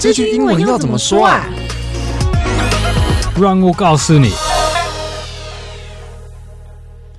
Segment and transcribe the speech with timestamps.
[0.00, 1.44] 这句英文要怎么说啊？
[3.36, 4.30] 让我告诉你。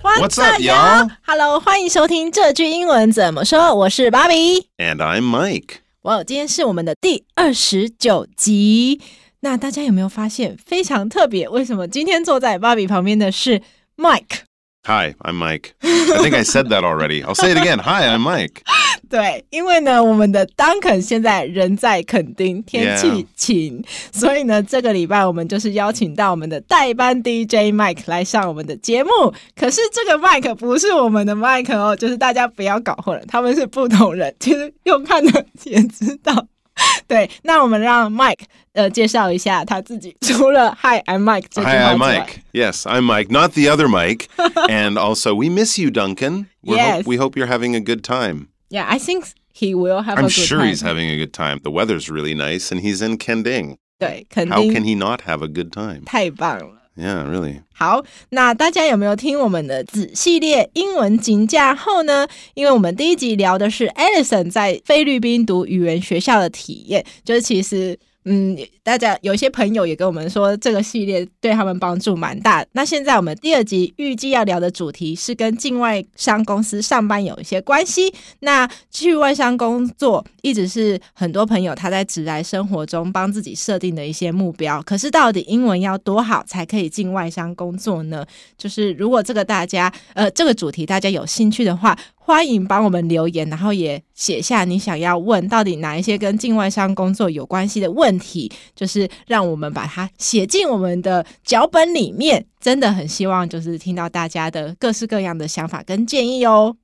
[0.01, 1.09] What's up, y'all?
[1.25, 3.75] Hello，欢迎收听这句英文怎么说。
[3.75, 4.69] 我是芭比。
[4.77, 5.79] And I'm Mike.
[6.03, 9.01] 哇，今天是我们的第二十九集。
[9.41, 11.49] 那大家有没有发现非常特别？
[11.49, 13.61] 为什么今天坐在芭比旁边的是
[13.97, 14.43] Mike？
[14.86, 15.74] Hi, I'm Mike.
[15.82, 17.24] I think I said that already.
[17.24, 17.78] I'll say it again.
[17.78, 18.60] Hi, I'm Mike.
[19.08, 29.10] 对，因为呢，我们的 Duncan 现在人在垦丁，天气 Yeah 晴所以呢，这个礼拜我们就是邀请到我们的代班 DJ Mike 来上我们的节目。
[29.56, 34.34] 可是这个 Mike 不是我们的 Mike 哦，就是大家不要搞混了，他们是不同人。
[34.38, 36.46] 其实用看的也知道。
[37.06, 40.16] 对，那我们让 Mike 呃介绍一下他自己。
[40.22, 42.40] 除了 Hi I'm Mike 这句 Hi, 话 I'm 之外 Mike.
[42.52, 44.26] Yes, I'm Mike, not the other Mike.
[44.68, 46.46] and also, we miss you, Duncan.
[46.64, 47.06] We're Yes.
[47.06, 48.48] we hope you're having a good time.
[48.70, 50.68] Yeah, I think he will have a I'm good sure time.
[50.68, 51.60] he's having a good time.
[51.62, 53.76] The weather's really nice, and he's in Kending.
[54.00, 56.04] 对，肯 How 定 can he not have a good time?
[56.06, 56.77] 太棒了。
[56.99, 57.61] Yeah, really.
[57.73, 62.27] 好，那大家有没有听我们的子系列英文竞价后呢？
[62.55, 67.97] 因为我们第一集聊的是 Alison 在菲律宾读语言学校的体验，就是其实。
[68.25, 68.55] 嗯，
[68.89, 72.65] 大家有一些朋友也跟我们说，这个系列对他们帮助蛮大。
[72.71, 78.11] 那现在我们第二集预计要聊的主题是跟境外商公司上班有一些关系。
[78.39, 84.81] 那去外商工作一直是很多朋友他在职来生活中帮自己设定的一些目标。
[84.81, 88.25] 可是到底英文要多好才可以进外商工作呢？
[88.57, 102.45] 就是如果这个大家呃这个主题大家有兴趣的话，欢迎帮我们留言，然后也写下你想要问到底哪一些跟境外商工作有关系的问题，就是让我们把它写进我们的脚本里面。
[102.61, 106.77] 真的很希望就是听到大家的各式各样的想法跟建议哦。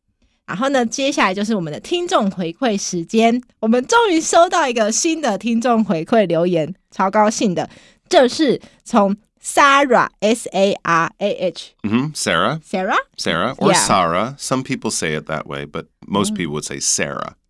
[0.45, 3.41] 然后呢，接下来就是我们的听众回馈时间。
[3.61, 7.69] 我们终于收到一个新的听众回馈留言，超高兴的。
[8.09, 12.97] 这是从 Sarah S A R A H hmm Sarah, Sarah。
[13.17, 13.87] Sarah, or Yeah.
[13.87, 14.35] Sarah.
[14.37, 17.35] Some people say it that way, but most people would say Sarah.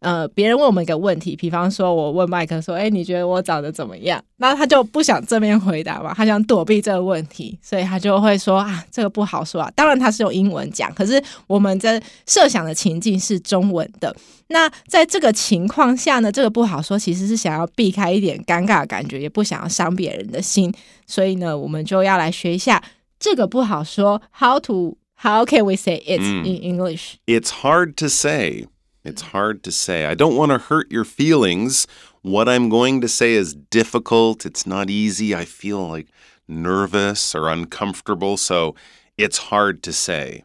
[0.00, 14.14] 呃，别人问我们一个问题，比方说我问麦克说：“哎，你觉得我长得怎么样？”那他就不想正面回答嘛，他想躲避这个问题，所以他就会说：“啊，这个不好说啊。”当然他是用英文讲，可是我们在设想的情境是中文的。
[14.50, 20.72] 那在这个情况下呢，这个不好说，其实是想要避开一点尴尬的感觉，也不想要伤别人的心，
[21.06, 22.82] 所以呢，我们就要来学一下
[23.18, 28.66] 这个不好说，how to how can we say it 嗯 in English？It's hard to say.
[29.03, 30.05] It's hard to say.
[30.05, 31.85] I don't want to hurt your feelings.
[32.21, 34.45] What I'm going to say is difficult.
[34.45, 35.35] It's not easy.
[35.35, 36.07] I feel like
[36.47, 38.37] nervous or uncomfortable.
[38.37, 38.75] So
[39.17, 40.43] it's hard to say.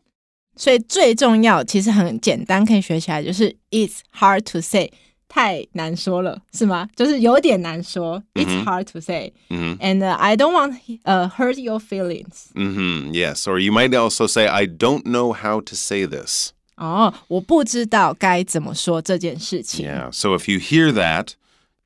[0.57, 4.91] 所以最重要，其实很简单，可以学起来，就是 it's hard to say，
[5.29, 6.89] 太难说了，是吗？
[6.97, 9.33] 就是有点难说、i t s hard to say。
[9.51, 12.51] hmm And、uh, I don't want uh, hurt your feelings。
[12.57, 13.47] hmm Yes.
[13.47, 16.52] Or you might also say, I don't know how to say this.
[16.77, 19.85] 哦，我不知道该怎么说这件事情。
[19.85, 20.11] Yeah.
[20.13, 21.35] So if you hear that,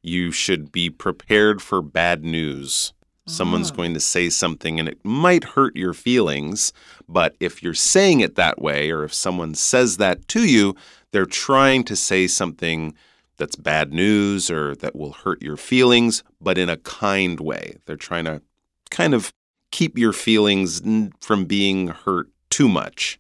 [0.02, 2.92] you should be prepared for bad news.
[3.24, 6.72] Someone's going to say something and it might hurt your feelings,
[7.08, 10.74] but if you're saying it that way, or if someone says that to you,
[11.12, 12.94] they're trying to say something
[13.36, 17.76] that's bad news or that will hurt your feelings, but in a kind way.
[17.86, 18.42] They're trying to
[18.90, 19.32] kind of
[19.70, 23.18] keep your feelings n- from being hurt too much.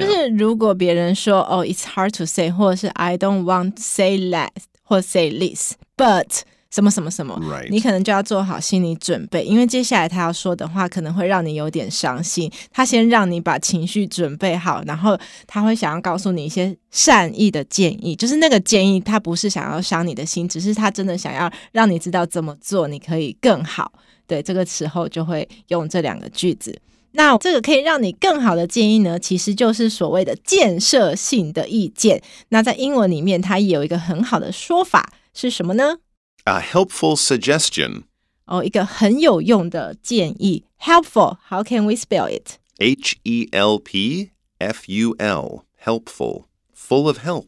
[0.00, 4.48] 就是如果别人说哦，it's hard to say，或者是 I don't want to say less
[4.82, 6.40] 或 say this，but
[6.70, 7.40] 什么什么什么
[7.70, 12.52] 你可能就要做好心理准备，因为接下来他要说的话可能会让你有点伤心。
[12.70, 23.90] 他先让你把情绪准备好，然后他会想要告诉你一些善意的建议，就是那个建议他不是想要伤你的心，只是他真的想要让你知道怎么做你可以更好。
[24.26, 26.78] 对，这个时候就会用这两个句子。
[27.12, 32.22] 那这个可以让你更好的建议呢，其实就是所谓的建设性的意见。
[32.50, 35.98] 那在英文里面，它也有一个很好的说法是什么呢
[36.44, 38.02] ？A helpful suggestion.
[38.46, 41.38] 哦，一个很有用的建议，helpful。
[41.48, 45.64] How can we spell it？H E L P F U L.
[45.84, 46.44] Helpful.
[46.74, 47.46] Full of help.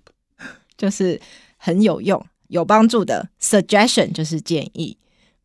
[0.76, 1.20] 就是
[1.56, 4.96] 很有用、有帮助的 suggestion，就是建议。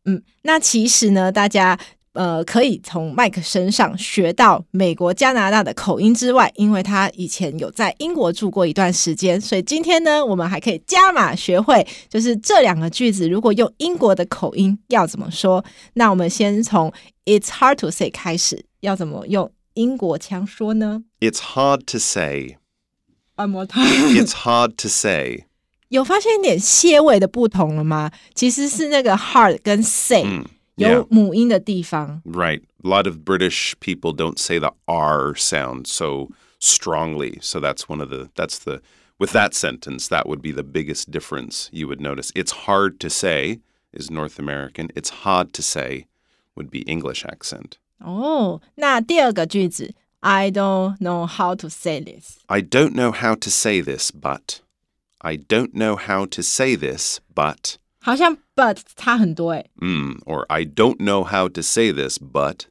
[0.04, 1.78] 嗯，那其实呢，大家
[2.16, 15.64] 呃可以从麦克身上学到美国、加拿大的口音之外，因为他以前有在英国住过一段时间，所以今天呢，我们还可以加码学会，就是这两个句子如果用英国的口音要怎么说。
[15.92, 16.92] 那我们先从
[17.24, 23.84] "It's hard to say" 开始，要怎么用英国腔说呢 It's hard to say.？One more time。
[24.14, 25.44] It's hard to say.
[25.88, 28.10] 有发现一点些微的不同了吗？
[28.34, 30.24] 其实是那个 hard 跟 say.
[30.75, 32.21] 有母音的地方。
[32.25, 32.61] Right.
[32.83, 37.39] A lot of British people don't say the R sound so strongly.
[37.41, 38.81] So that's one of the, that's the,
[39.19, 42.31] with that sentence, that would be the biggest difference you would notice.
[42.35, 43.59] It's hard to say
[43.93, 44.89] is North American.
[44.95, 46.07] It's hard to say
[46.55, 47.77] would be English accent.
[47.99, 52.39] 哦，那第二个句子，I don't know how to say this。
[52.47, 54.59] I don't know how to say this, but.
[55.19, 57.77] I don't know how to say this, but.
[58.05, 59.69] 好像 but 差很多诶。
[59.79, 62.65] Mm, or I don't know how to say this, but.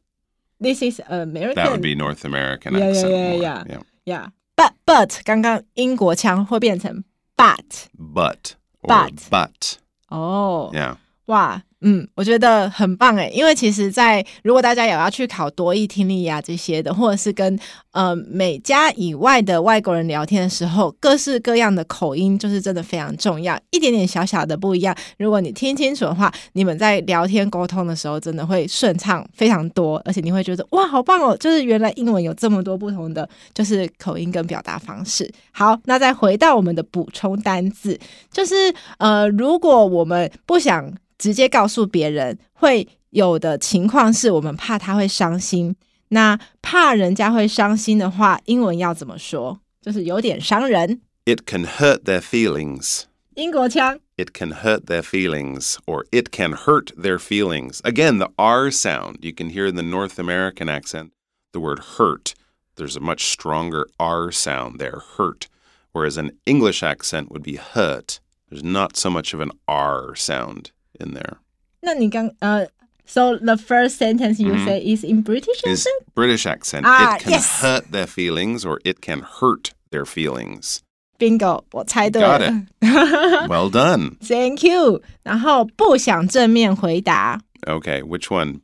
[0.60, 1.54] This is American。
[1.54, 3.10] That would be North American Yeah, yeah, accent.
[3.10, 3.42] yeah, more.
[3.42, 3.64] yeah.
[3.66, 3.82] yeah.
[4.04, 7.02] yeah。But but 刚刚英国腔会变成
[7.36, 7.86] but。
[7.98, 8.52] But.
[8.82, 9.28] Or But.
[9.30, 9.72] But.
[10.08, 10.96] 哦， Yeah.
[11.26, 17.59] 哇， 嗯，我觉得很棒诶，因为其实在，如果大家有要去考多义听力呀、这些的，或者是跟
[17.91, 31.37] 呃美加以外的外国人聊天的时候，各式各样的口音就是真的非常重要，一点点小小的不一样，如果你听清楚的话，你们在聊天沟通的时候，真的会顺畅非常多，而且你会觉得哇，好棒哦！
[31.37, 35.29] 就是原来英文有这么多不同的就是口音跟表达方式。
[35.51, 37.99] 好，那再回到我们的补充单字，
[38.31, 45.74] 就是呃，如果我们不想直接告诉别人，会有的情况是我们怕他会伤心。
[46.08, 49.60] 那怕人家会伤心的话，英文要怎么说？
[49.82, 51.00] 就是有点伤人。
[51.24, 53.02] It can hurt their feelings.
[53.34, 57.80] 英国腔 It can hurt their feelings, or it can hurt their feelings.
[57.82, 59.16] Again, the R sound.
[59.22, 61.10] You can hear in the North American accent
[61.52, 62.34] the word hurt.
[62.76, 65.48] There's a much stronger R sound there, hurt.
[65.92, 68.20] Whereas an English accent would be hurt.
[68.50, 71.38] There's not so much of an R sound in there.
[71.84, 72.66] 那你刚呃，
[73.06, 76.14] so the first sentence you say is in British Is accent?
[76.14, 76.82] British accent.
[76.84, 77.60] Ah, it can yes.
[77.62, 80.80] hurt their feelings, or it can hurt their feelings.
[81.18, 83.46] Bingo，我猜对 Got 了。
[83.48, 84.16] Well done.
[84.20, 85.02] Thank you。
[85.22, 88.60] 然后不想正面回答， Okay, which one?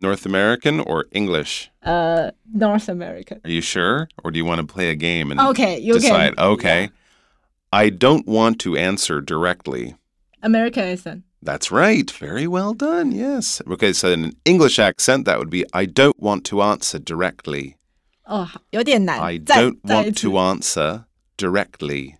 [0.00, 1.66] North American or English?
[1.80, 3.40] 呃，North American。
[3.42, 4.08] Are you sure?
[4.22, 6.36] Or do you want to play a game and Okay, you decide?
[6.36, 6.44] can.
[6.52, 6.90] Okay.
[7.70, 9.96] I don't want to answer directly.
[10.40, 11.24] American accent。
[11.42, 12.10] That's right.
[12.10, 13.12] Very well done.
[13.12, 13.62] Yes.
[13.70, 17.76] Okay, so in an English accent, that would be I don't want to answer directly.
[18.24, 19.18] 哦，好有点难。
[19.20, 21.04] I 再 don't 再一 want 次 to answer
[21.36, 22.14] directly.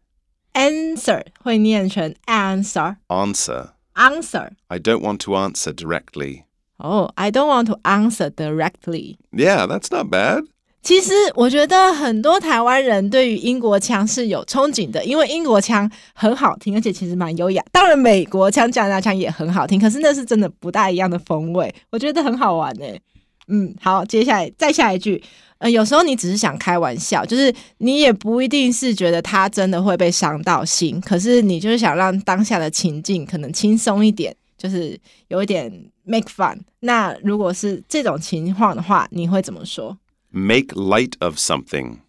[0.55, 3.71] answer 会念成 answer Answer.
[3.95, 4.50] answer。
[4.69, 6.45] I don't want to answer directly.
[6.79, 9.19] 哦、i don't want to answer directly。
[9.33, 10.45] Yeah, that's not bad.
[10.84, 17.64] 其实我觉得很多台湾人对于英国腔是有憧憬的，因为英国腔很好听，而且其实蛮优雅。
[17.72, 23.00] 当然，美国腔、加拿大腔也很好听，可是那是真的不大一样的风味，我觉得很好玩诶。
[23.48, 25.24] 嗯，好，接下来再下一句，
[25.60, 35.00] 呃，有时候你只是想开玩笑，就是你也不一定是觉得他真的会被伤到心，可是你就是想让当下的情境可能轻松一点，就是
[35.30, 35.72] 有一点
[36.04, 36.58] make fun。
[36.82, 39.98] 那如果是这种情况的话，你会怎么说？
[40.33, 42.00] Make light of something.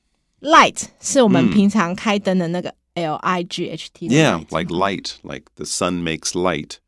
[0.42, 6.04] light 是我们平常开灯的那个 L I G H T 的 Yeah, light like light, like the sun
[6.04, 6.80] makes light.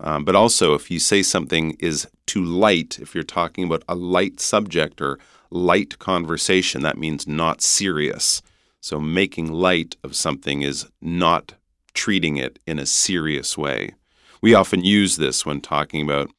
[0.00, 3.96] Um, but also, if you say something is too light, if you're talking about a
[3.96, 5.18] light subject or
[5.50, 8.40] light conversation, that means not serious.
[8.80, 11.54] So, making light of something is not
[11.94, 13.94] treating it in a serious way.
[14.40, 16.30] We often use this when talking about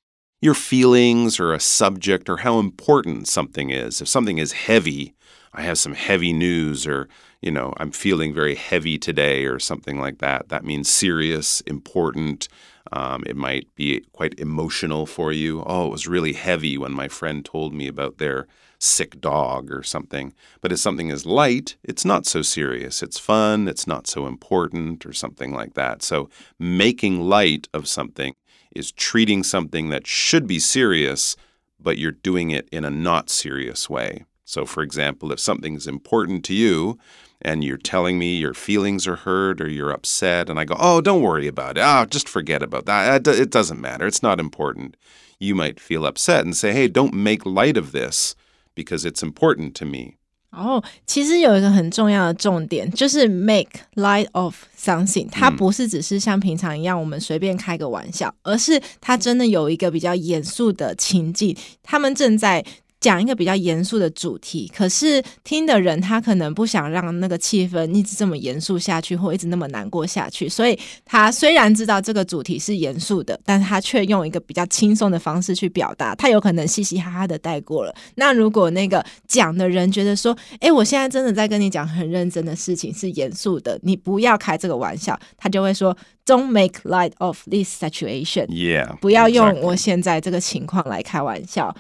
[0.45, 4.03] your feelings or a subject or how important something is.
[4.03, 5.15] If something is heavy,
[5.55, 7.09] I have some heavy news or,
[7.41, 10.51] you know, I'm feeling very heavy today or something like that.
[10.51, 12.49] That means serious, important.
[12.93, 15.63] Um, it might be quite emotional for you.
[15.65, 18.47] Oh, it was really heavy when my friend told me about their
[18.79, 20.35] sick dog or something.
[20.61, 23.03] But if something is light, it's not so serious.
[23.03, 26.03] It's fun, it's not so important or something like that.
[26.03, 28.35] So making light of something
[28.75, 31.37] is treating something that should be serious,
[31.79, 34.25] but you're doing it in a not serious way.
[34.45, 36.99] So, for example, if something's important to you
[37.41, 41.01] and you're telling me your feelings are hurt or you're upset, and I go, Oh,
[41.01, 41.83] don't worry about it.
[41.83, 43.27] Oh, just forget about that.
[43.27, 44.07] It doesn't matter.
[44.07, 44.97] It's not important.
[45.39, 48.35] You might feel upset and say, Hey, don't make light of this
[48.75, 50.19] because it's important to me.
[50.55, 62.65] 然后其实有一个很重要的重点，就是 make light of something，它不是只是像平常一样我们随便开个玩笑，而是它真的有一个比较严肃的情境，他们正在。
[63.05, 77.95] 讲一个比较严肃的主题，可是听的人他可能不想让那个气氛一直这么严肃下去，或一直那么难过下去，所以他虽然知道这个主题是严肃的，但是他却用一个比较轻松的方式去表达，他有可能嘻嘻哈哈的带过了。
[78.15, 85.95] 那如果那个讲的人觉得说，哎，我现在真的在跟你讲很认真的事情，是严肃的，你不要开这个玩笑，他就会说
[86.25, 91.77] ，Don't make light of this situation，Yeah，不要用我现在这个情况来开玩笑。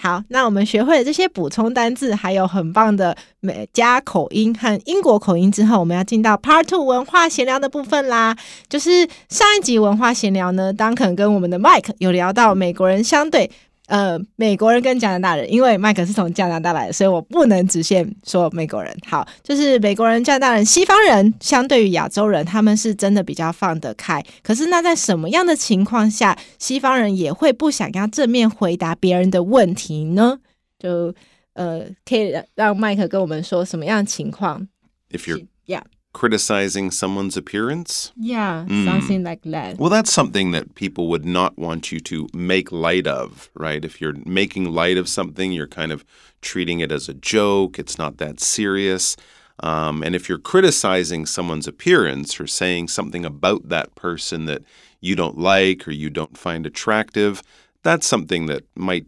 [0.00, 8.36] 好，那我们学会了这些补充单字，还有很棒的美加口音和英国口音之后，我们要进到 Part Two 文化闲聊的部分啦。
[8.68, 13.50] 就是上一集文化闲聊呢，当肯跟我们的 Mike 有聊到美国人相对。
[13.88, 18.94] 呃，美国人跟加拿大人，因为麦克是从加拿大来的，所以我不能只限说美国人。
[19.06, 24.22] 好，就是美国人、加拿大人、西方人，相对于亚洲人，他们是真的比较放得开。
[24.42, 30.38] 可是，那在什么样的情况下，西方人也会不想要正面回答别人的问题呢？
[30.78, 31.14] 就
[31.54, 34.68] 呃，可以让麦克跟我们说什么样的情况
[35.10, 35.82] ？If you're yeah.
[36.12, 38.12] Criticizing someone's appearance?
[38.16, 38.84] Yeah, mm.
[38.84, 39.78] something like that.
[39.78, 43.84] Well, that's something that people would not want you to make light of, right?
[43.84, 46.04] If you're making light of something, you're kind of
[46.40, 49.16] treating it as a joke, it's not that serious.
[49.60, 54.62] Um, and if you're criticizing someone's appearance or saying something about that person that
[55.00, 57.42] you don't like or you don't find attractive,
[57.82, 59.06] that's something that might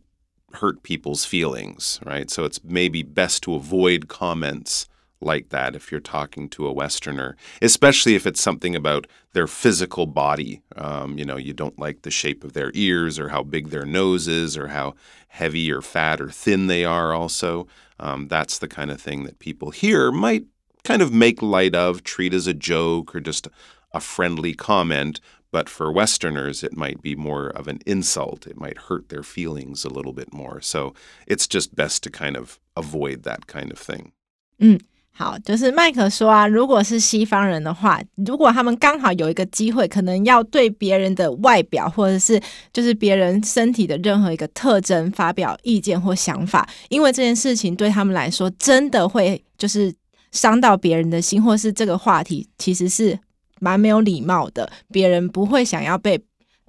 [0.55, 2.31] hurt people's feelings, right?
[2.31, 4.89] So it's maybe best to avoid comments
[5.21, 10.07] like that if you're talking to a Westerner, especially if it's something about their physical
[10.07, 10.63] body.
[10.77, 13.85] Um, you know, you don't like the shape of their ears or how big their
[13.85, 14.95] nose is or how
[15.29, 17.67] heavy or fat or thin they are, also.
[17.99, 20.45] Um, that's the kind of thing that people here might
[20.85, 23.47] kind of make light of, treat as a joke or just
[23.93, 25.21] a friendly comment.
[25.53, 28.47] But for Westerners, it might be more of an insult.
[28.47, 30.61] It might hurt their feelings a little bit more.
[30.61, 30.95] So
[31.27, 34.13] it's just best to kind of avoid that kind of thing.
[34.61, 34.83] Mm.
[35.13, 42.41] 好，就是麦克说啊，如果是西方人的话，如果他们刚好有一个机会，可能要对别人的外表或者是
[42.73, 49.93] 就是别人身体的任何一个特征发表意见或想法，因为这件事情对他们来说真的会就是
[50.33, 53.19] 伤到别人的心，或是这个话题其实是
[53.59, 56.19] 蛮没有礼貌的，别人不会想要被。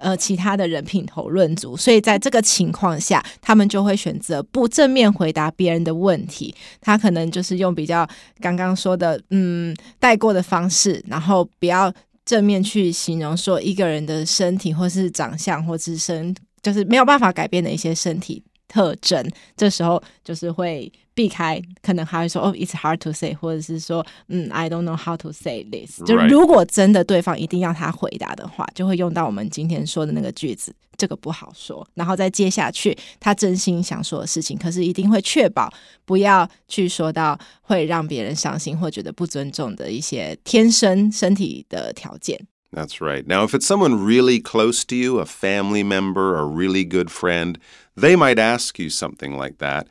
[0.02, 6.52] 呃，其他的人品头论足，所以在这个情况下，他们就会选择不正面回答别人的问题。
[6.80, 8.06] 他可能就是用比较
[8.40, 11.92] 刚刚说的，嗯，带过的方式，然后不要
[12.24, 19.24] 正面去形容说一个人的身体或是长相或自身就是没有办法改变的一些身体特征。
[19.56, 20.92] 这时候就是会。
[21.13, 26.03] 避开，可能还会说哦，it's hard to say，或者是说，嗯，I don't know how to say this。
[26.05, 31.87] 就如果真的对方一定要他回答的话，就会用到我们今天说的那个句子，这个不好说。
[31.95, 35.71] 然后再接下去，他真心想说的事情，可是一定会确保
[36.05, 42.39] 不要去说到会让别人伤心或觉得不尊重的一些天生身体的条件。
[42.69, 43.25] That's right.
[43.25, 47.55] Now, if it's someone really close to you, a family member, a really good friend,
[47.95, 49.85] they might ask you something like that.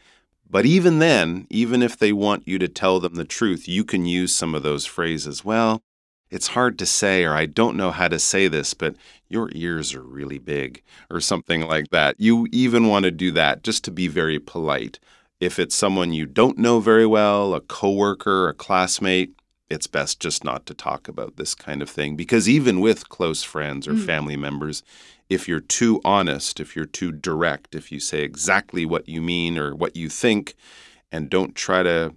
[0.52, 4.06] But even then, even if they want you to tell them the truth, you can
[4.06, 5.46] use some of those phrases.
[5.46, 5.82] Well,
[6.30, 8.96] it's hard to say, or I don't know how to say this, but
[9.30, 12.16] your ears are really big, or something like that.
[12.20, 15.00] You even want to do that just to be very polite.
[15.40, 19.34] If it's someone you don't know very well, a coworker, a classmate,
[19.72, 23.42] it's best just not to talk about this kind of thing because even with close
[23.42, 24.06] friends or mm.
[24.06, 24.84] family members,
[25.30, 29.58] if you're too honest, if you're too direct, if you say exactly what you mean
[29.58, 30.56] or what you think
[31.12, 32.14] and don't try to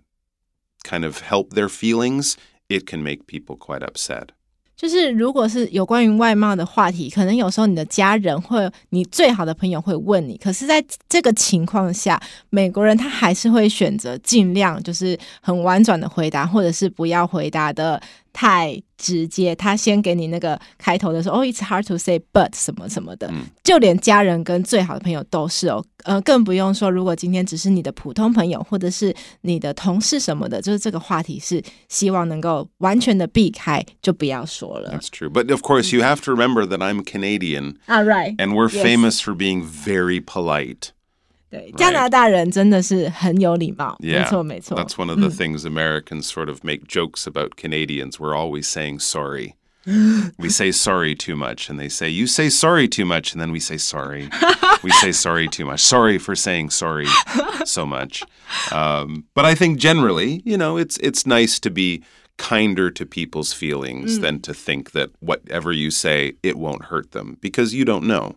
[0.83, 2.37] kind of help their feelings,
[2.69, 4.33] it can make people quite upset.
[4.77, 18.01] 就是如果是有关于外貌的话题，可能有时候你的家人或你最好的朋友会问你，可是在这个情况下，美国人他还是会选择尽量就是很婉转的回答，或者是不要回答的。
[18.34, 23.32] 太直接，他先给你那个开头的时候，哦，it's hard to say but 什么什么的，
[23.64, 34.92] 就连家人跟最好的朋友都是哦，呃，更不用说如果今天只是你的普通朋友或者是你的同事什么的，就是这个话题是希望能够完全的避开，就不要说了。
[34.92, 37.78] That's true, but of course you have to remember that I'm Canadian.
[37.88, 40.92] All right, and we're famous for being very polite.
[41.54, 44.78] 对，加拿大人真的是很有礼貌，没错没错。
[44.78, 48.20] That's one of the things Americans sort of make jokes about Canadians.
[48.20, 49.56] We're always saying sorry.
[50.38, 53.52] we say sorry too much, and they say, You say sorry too much, and then
[53.52, 54.30] we say sorry.
[54.84, 55.80] we say sorry too much.
[55.80, 57.08] Sorry for saying sorry
[57.66, 58.24] so much.
[58.72, 62.04] Um, but I think generally, you know, it's it's nice to be
[62.38, 67.36] kinder to people's feelings than to think that whatever you say, it won't hurt them
[67.42, 68.36] because you don't know.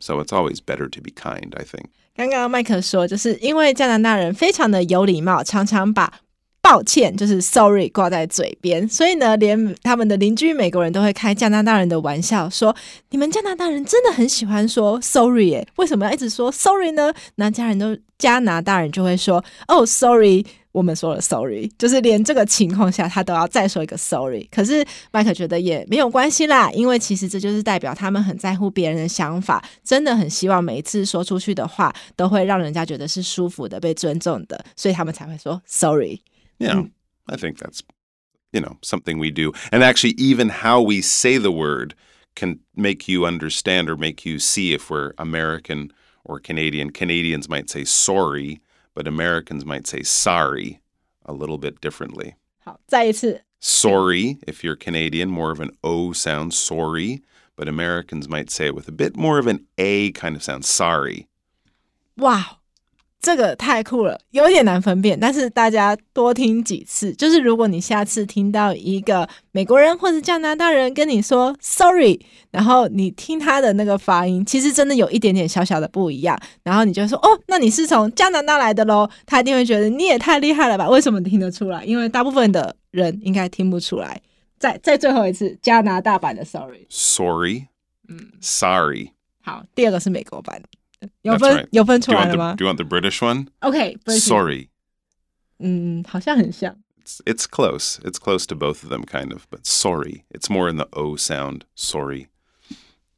[0.00, 1.90] So it's always better to be kind, I think.
[2.14, 6.12] 刚刚麦克说，就是因为加拿大人非常的有礼貌，常常把
[6.60, 12.74] 抱歉就是 sorry 挂在嘴边，所以呢，连他们的邻居美国人都会开加拿大人的玩笑，说
[13.10, 17.12] 你们加拿大人真的很喜欢说 sorry 耶，为什么要一直说 sorry 呢？
[17.34, 20.46] 那家人都加拿大人就会说哦 sorry。
[20.76, 24.48] 我们说了 sorry，就是连这个情况下他都要再说一个 sorry。
[24.50, 36.20] 可是麦克觉得也没有关系啦，因为其实这就是代表他们很在乎别人的想法，真的很希望每一次说出去的话都会让人家觉得是舒服的、被尊重的，所以他们才会说 sorry。
[36.58, 36.88] Yeah,
[37.26, 37.80] I think that's,
[38.52, 39.52] you know, something we do.
[39.70, 41.94] And actually, even how we say the word
[42.34, 45.90] can make you understand or make you see if we're American
[46.24, 46.90] or Canadian.
[46.92, 48.60] Canadians might say sorry,
[48.96, 50.80] but Americans might say sorry
[51.24, 52.34] a little bit differently.
[52.64, 57.22] 好，再一次 Sorry, if you're Canadian, more of an O sound, sorry,
[57.54, 60.64] but Americans might say it with a bit more of an A kind of sound,
[60.64, 61.28] sorry.
[62.16, 62.58] 哇，
[63.27, 72.17] 这个太酷了，有点难分辨，但是大家多听几次，就是如果你下次听到一个美国人或者加拿大人跟你说 sorry，
[72.51, 80.87] 然后你听他的那个发音，其实真的有一点点小小的不一样，然后你就说哦，那你是从加拿大来的喽，他一定会觉得你也太厉害了吧？
[80.87, 81.83] 为什么听得出来？
[81.83, 84.21] 因为大部分的人应该听不出来。
[84.57, 87.65] 再再 最后一次，加拿大版的 sorry，Sorry,
[88.07, 89.09] 嗯 sorry.
[89.41, 90.69] 好，第二个是美国版的，
[91.22, 91.68] 有 That's 分 right.
[91.72, 93.48] 有分 Do 出 you, 来 want 了 the, 吗 do you want the British one?
[93.60, 94.68] ？OK，British Sorry.
[95.58, 96.76] 嗯，好像很像。
[97.04, 97.98] It's, it's close.
[98.04, 99.46] It's close to both of them, kind of.
[99.50, 100.24] But sorry.
[100.30, 101.62] It's more in the O sound.
[101.74, 102.28] Sorry.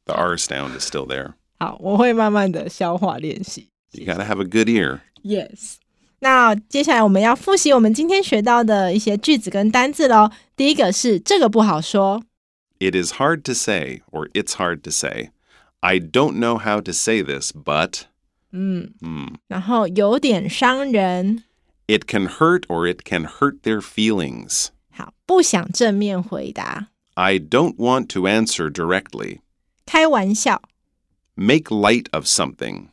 [0.05, 1.33] The R sound is still there.
[1.59, 3.69] 好，我会慢慢的消化练习。
[3.91, 5.01] You got to have a good ear.
[5.23, 5.75] Yes。
[6.19, 10.31] 那接下来我们要复习我们今天学到的一些句子跟单字喽。
[10.55, 12.23] 第一个是这个不好说，
[12.79, 15.29] It is hard to say, or it's hard to say.
[15.81, 18.03] I don't know how to say this, but
[18.51, 21.43] 嗯， hmm, 然后有点伤人。
[21.87, 24.67] it can hurt or it can hurt their feelings.
[24.89, 29.39] 好，不想正面回答， I don't want to answer directly.
[29.85, 30.61] 开玩笑，
[31.35, 32.87] Make light of something,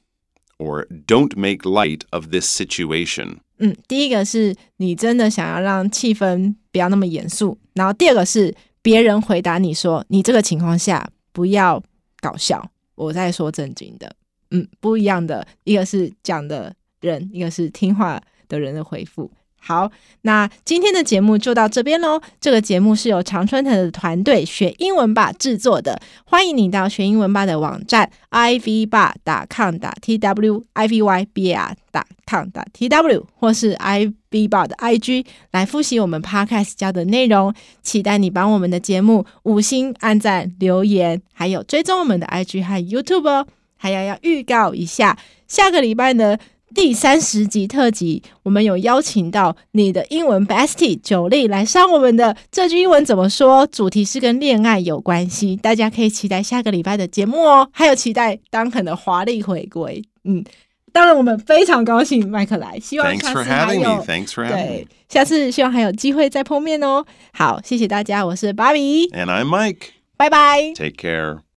[0.59, 3.39] or don't make light of this situation.
[3.59, 11.83] 嗯，第一个是你真的想要让气氛不要那么严肃，然后第二个是别人回答你说你这个情况下不要
[12.21, 14.14] 搞笑， 我在说正经的，
[14.52, 19.32] 嗯，不一样的，一个是讲的人，一个是听话的人的回复。
[19.60, 19.92] 好，
[20.22, 22.22] 那今天的节目就到这边喽。
[22.40, 32.66] 这个节目是由常春藤的团队学英文吧制作的，欢迎你到学英文吧的网站 i v 吧打 com 打 t w i v y b a 打 com 打
[32.72, 37.54] t w 或是 i v 吧的 i g 来复习我们 podcast 教的内容。
[37.84, 43.46] 期待你帮我们的节目五星按赞、留言，还有追踪我们的 i g 和 YouTube 哦。
[43.76, 45.18] 还要要预告一下，
[45.48, 46.38] 下个礼拜呢。
[46.76, 53.66] 第三十集特辑，我们有邀请到你的英文 bestie 九力来上我们的这句英文怎么说？
[53.68, 60.04] 主题是跟恋爱有关系，大家可以期待下个礼拜的节目哦，还有期待当肯的华丽回归。
[60.26, 60.44] 嗯，
[60.92, 64.04] 当然我们非常高兴麦克来，希望下次还有 me.
[64.50, 67.04] 对下次希望还有机会再碰面哦。
[67.32, 69.92] 好，谢谢大家，我是芭比，And I'm Mike.
[70.18, 70.74] 拜拜。
[70.76, 71.40] Take care.